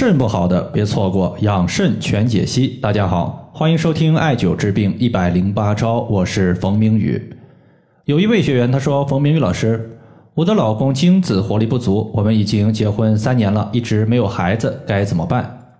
[0.00, 2.68] 肾不好的别错过养肾全解析。
[2.80, 7.20] 大家好，欢迎收听艾灸治病一百零八招，我是冯明宇。
[8.04, 9.98] 有一位学员他说：“冯明宇老师，
[10.34, 15.72] 我的老公精子活力不足，我们已经结婚三年了，一直没有孩子，该怎么办？”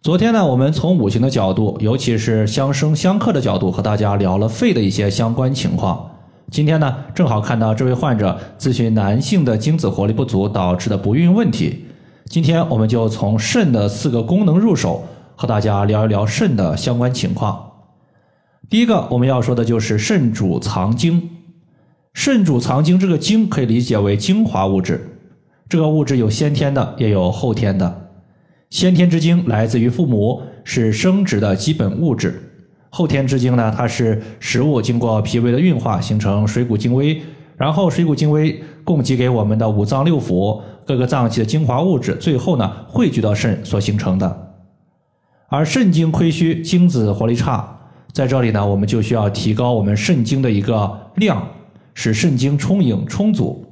[0.00, 6.10] 昨天呢，我们从五行的角度，尤其是相生相克的角度，和大家聊了肺的一些相关情况。
[6.50, 11.84] 今天呢，正好看到这位患者咨询男性的精子活力不足导致的不孕问题。
[12.28, 15.04] 今天我们就从肾的四个功能入手，
[15.36, 17.72] 和大家聊一聊肾的相关情况。
[18.68, 21.30] 第一个我们要说的就是肾主藏精，
[22.12, 25.18] 肾主藏精，这个精可以理解为精华物质。
[25.68, 28.08] 这个物质有先天的，也有后天的。
[28.70, 32.30] 先天之精来自于父母，是生殖的基本物质；
[32.90, 37.22] 后天之精呢，它是食物经过脾胃的运化形成水谷精微，
[37.56, 40.60] 然后水谷精微供给给我们的五脏六腑。
[40.86, 44.54] 各个脏器的精华物质，最后呢汇聚到肾所形成的。
[45.48, 47.76] 而肾精亏虚，精子活力差，
[48.12, 51.44] 在这里呢，我们就需要提高我们肾精的一个量，
[51.92, 53.66] 使肾精充盈充足。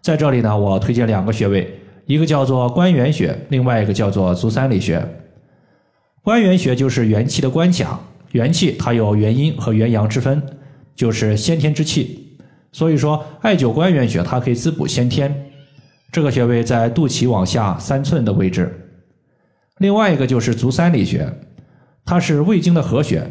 [0.00, 5.04] 在这里呢，我推荐两个穴位，一个叫做关元穴，另外一个叫做足三里穴。
[6.22, 7.98] 关元穴就是元气的关卡，
[8.30, 10.40] 元气它有元阴和元阳之分，
[10.94, 12.25] 就是先天之气。
[12.76, 15.34] 所以说，艾灸关元穴，它可以滋补先天。
[16.12, 18.70] 这个穴位在肚脐往下三寸的位置，
[19.78, 21.26] 另外一个就是足三里穴，
[22.04, 23.26] 它是胃经的合穴，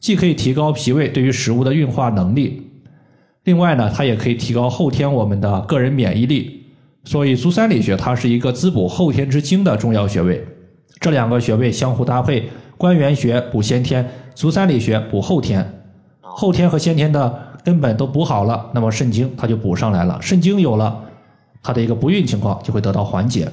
[0.00, 2.70] 既可以提高脾胃对于食物的运化能力，
[3.44, 6.64] 另外呢，它也可以提高后天我们的个人免疫力。
[7.04, 10.42] 所以足三里穴它是一个滋补后天之精的重要穴位。
[11.00, 15.70] 这两个穴位相互搭配，关元穴补先天，足三里穴补后天。
[16.22, 21.02] 后天和先天的根本都补好了，那么肾精它就补上来了，肾精有了。
[21.64, 23.50] 它的一个不孕情况就会得到缓解。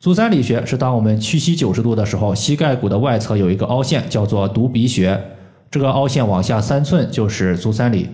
[0.00, 5.22] 足三里穴是当我们屈膝九十度的时候，膝盖骨的外侧有一个凹陷，叫做犊鼻穴。
[5.70, 8.08] 这个凹陷往下三寸就是足三里。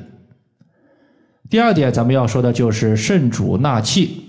[1.48, 4.26] 第二点，咱们要说的就是肾主纳气。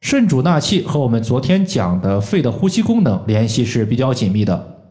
[0.00, 4.82] 肾主纳气和我们昨天讲的肺的呼吸功能联系是比较紧密的。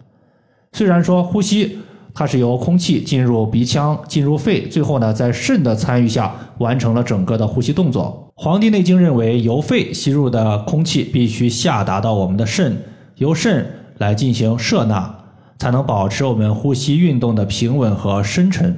[0.72, 1.80] 虽然说呼吸。
[2.18, 8.32] 它是由空气进入鼻腔、进入肺，最后呢，在肾的参与下完成了整个的呼吸动作。
[8.42, 12.82] 《黄帝内经》认为，由肺吸入的空气必须下达到我们的肾，
[13.18, 15.14] 由肾来进行摄纳，
[15.60, 18.76] 才能保持我们呼吸运动的平稳和深沉，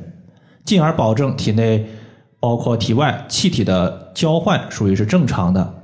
[0.65, 1.85] 进而保证体内
[2.39, 5.75] 包括体外气体的交换属于是正常的。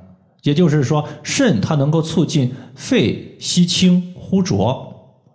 [0.41, 4.92] 也就是说，肾它能够促进肺吸清呼浊。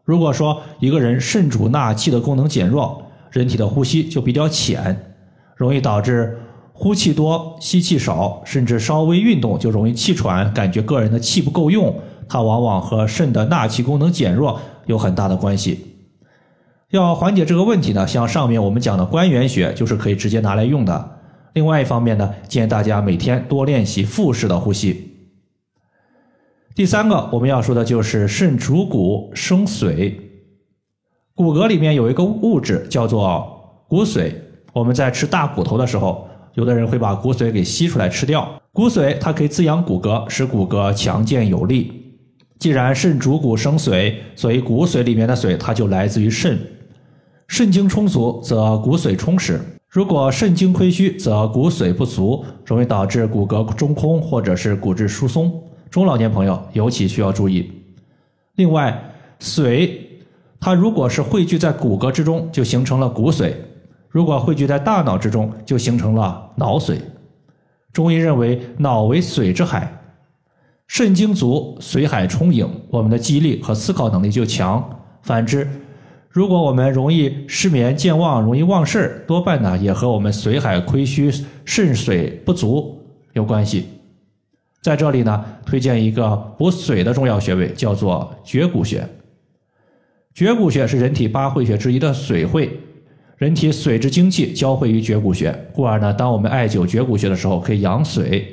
[0.08, 4.98] 如果说一个人肾主纳气的功能减弱，人体的呼吸就比较浅，
[5.54, 6.34] 容易导致
[6.72, 11.94] 呼气多、吸气少，甚至稍微运动就容易气喘，感觉个人的气不够用，
[12.26, 15.98] 它往往和肾的纳气功能减弱有很大的关系。
[16.88, 21.18] 要缓解这个问题呢，像上面我们讲的关元穴就是可以直接拿来用的。
[21.52, 25.07] 另外一方面呢，建议大家每天多练习腹式的呼吸。
[26.78, 30.14] 第三个我们要说的就是肾主骨生髓，
[31.34, 34.32] 骨骼里面有一个物质叫做骨髓。
[34.72, 38.48] 我们在吃大骨头的时候，有的人会把骨髓给吸出来吃掉。
[38.72, 41.92] 骨髓它可以滋养骨骼，使骨骼强健有力。
[42.60, 46.56] 既然肾主骨生髓，所以骨髓里面的髓它就来自于肾。
[47.48, 49.56] 肾精充足，则骨髓充实；
[49.88, 55.52] 如果肾精亏虚，则骨髓不足，容易导致骨骼中空或者是骨质疏松。
[55.90, 57.70] 中老年朋友尤其需要注意。
[58.56, 59.10] 另外，
[59.40, 59.90] 髓
[60.60, 63.52] 它如果是汇聚在骨骼之中，就形成了骨髓；
[64.08, 66.96] 如果汇聚在大脑之中，就形成了脑髓。
[67.92, 69.90] 中医认为，脑为髓之海，
[70.88, 74.84] 肾精足，髓海充盈，我们的记忆力和思考能力就强。
[75.22, 75.68] 反之，
[76.28, 81.32] 如果我们容易失眠、健忘、容易忘事儿，多半呢也和我们髓海亏虚、
[81.64, 83.00] 肾水不足
[83.32, 83.86] 有关系。
[84.80, 89.06] 在这里呢，推荐一个补髓的重要穴位，叫做绝骨穴。
[90.32, 92.78] 绝骨穴是人体八会穴之一的髓会，
[93.36, 98.44] 人体髓之精气交汇于绝骨穴，故而呢，当我们艾灸绝骨穴的时候，可以养髓。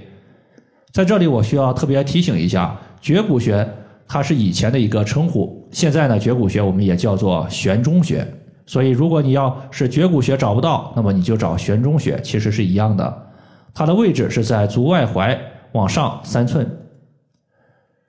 [0.92, 3.68] 在这里，我需要特别提醒一下，绝骨穴
[4.08, 8.26] 它是以前的一个称呼，现在呢，绝骨穴我们也叫做悬中穴。
[8.66, 13.28] 所以，如果你要是绝骨穴找不到，那么你就找悬中穴，其实是一样的。
[13.76, 15.38] 它的位置是在足外踝。
[15.76, 16.66] 往上三寸。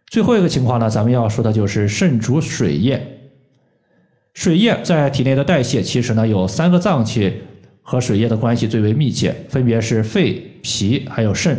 [0.09, 3.21] 最后一个情况呢，咱们要说的就是肾主水液。
[4.35, 7.43] 水液在体内的代谢，其实呢有三个脏器
[7.83, 11.59] 和水液的关系最为密切，分别是肺、脾还有肾。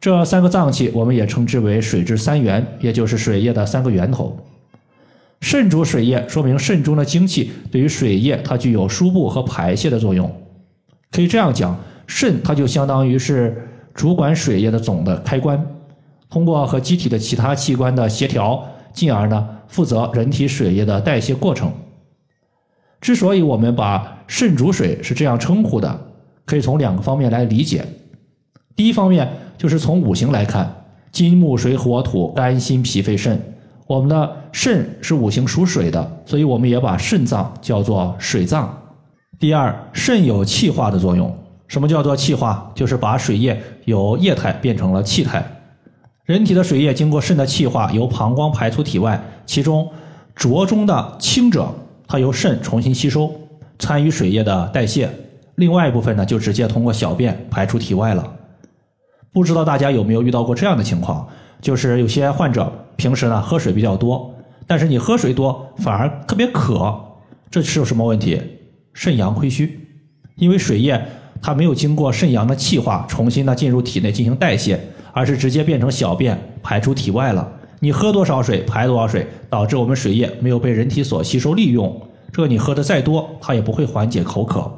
[0.00, 4.36] 这三个脏器我们也称之为水之三元，也就是水液的三个源头。
[5.40, 10.28] 肾主水液，说明肾中的精气对于水液它具有输布和排泄的作用。
[11.12, 11.78] 可以这样讲，
[12.08, 13.67] 肾它就相当于是
[13.98, 15.60] 主管水液的总的开关，
[16.30, 21.72] 通过和机体的其他器官的协调，进而呢负责人体水液的代谢过程。
[23.00, 26.00] 之所以我们把肾主水是这样称呼的，
[26.44, 27.84] 可以从两个方面来理解。
[28.76, 30.72] 第一方面就是从五行来看，
[31.10, 33.36] 金木水火土肝心脾肺肾。
[33.88, 38.80] 我们的肾是五行属水的，所以我们也把肾脏叫做水脏。
[39.40, 41.36] 第二，肾有气化的作用。
[41.68, 42.72] 什么叫做气化？
[42.74, 45.44] 就是把水液由液态变成了气态。
[46.24, 49.88] 人体的水液经过肾的气化，由膀胱排出体外，其中
[50.34, 51.72] 浊中的清者，
[52.06, 53.32] 它由肾重新吸收，
[53.78, 55.06] 参与水液的代谢；
[55.54, 58.34] 另外一部分呢，就直接通过小便排出体外了。
[59.32, 61.28] 不知道大家有没有遇到过这样的情况？
[61.60, 62.72] 就是有些患者。
[62.96, 64.34] 平时呢喝水比较多，
[64.66, 66.98] 但是你喝水多反而特别渴，
[67.48, 68.42] 这是有什么问题？
[68.92, 69.78] 肾阳亏虚，
[70.34, 71.00] 因为水液
[71.40, 74.78] 它没有经过肾阳的气化，重新的进入体内进行代谢，
[75.12, 77.50] 而是直接变成小便排出体外了。
[77.80, 82.00] 你喝多少水排多少水，导致我们水液没有被人体所吸收利用，
[82.32, 84.70] 这个你喝的再多，它也不会缓解口渴。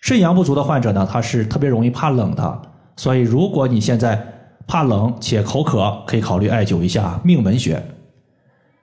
[0.00, 2.62] 肾阳不足的患者呢，他是特别容易怕冷的，
[2.96, 4.26] 所以如果你现在。
[4.66, 7.82] 怕冷且口渴，可以考虑艾灸一下命门穴，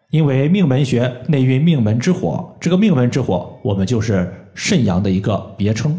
[0.10, 5.98] 因为命门穴内蕴命门之火，这个命门之火我们就是肾阳的一个别称。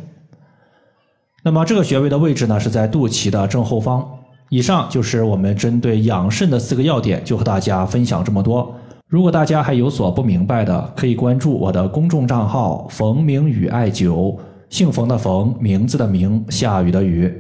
[1.49, 4.06] 那么这个穴位的位置呢是在肚脐的正后方。
[4.50, 8.71] 以上就是我们针对养肾的四个要点，就和大家分享这么多。
[9.09, 14.37] 如果大家还有所不明白的，可以关注我的公众账号“冯明宇艾灸”，
[14.69, 17.33] 姓冯的冯，名字的名，下雨的雨。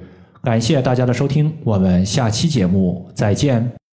[0.42, 3.87] 感谢大家的收听，我们下期节目再见。